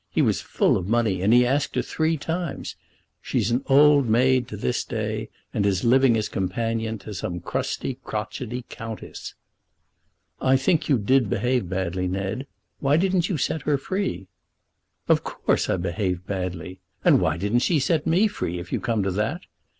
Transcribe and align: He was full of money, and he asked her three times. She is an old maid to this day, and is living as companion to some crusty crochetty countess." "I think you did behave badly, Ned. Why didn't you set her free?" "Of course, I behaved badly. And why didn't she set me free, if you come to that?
He 0.09 0.23
was 0.23 0.41
full 0.41 0.77
of 0.77 0.87
money, 0.87 1.21
and 1.21 1.31
he 1.31 1.45
asked 1.45 1.75
her 1.75 1.83
three 1.83 2.17
times. 2.17 2.75
She 3.21 3.37
is 3.37 3.51
an 3.51 3.63
old 3.67 4.09
maid 4.09 4.47
to 4.47 4.57
this 4.57 4.83
day, 4.83 5.29
and 5.53 5.63
is 5.63 5.83
living 5.83 6.17
as 6.17 6.27
companion 6.27 6.97
to 6.97 7.13
some 7.13 7.39
crusty 7.39 7.99
crochetty 8.03 8.65
countess." 8.67 9.35
"I 10.41 10.57
think 10.57 10.89
you 10.89 10.97
did 10.97 11.29
behave 11.29 11.69
badly, 11.69 12.07
Ned. 12.07 12.47
Why 12.79 12.97
didn't 12.97 13.29
you 13.29 13.37
set 13.37 13.61
her 13.61 13.77
free?" 13.77 14.25
"Of 15.07 15.23
course, 15.23 15.69
I 15.69 15.77
behaved 15.77 16.25
badly. 16.25 16.79
And 17.05 17.21
why 17.21 17.37
didn't 17.37 17.59
she 17.59 17.77
set 17.79 18.07
me 18.07 18.27
free, 18.27 18.57
if 18.57 18.73
you 18.73 18.79
come 18.79 19.03
to 19.03 19.11
that? 19.11 19.41